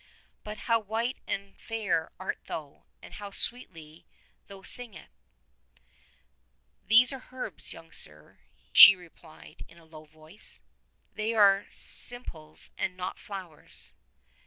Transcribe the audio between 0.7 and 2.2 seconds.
white and fair thou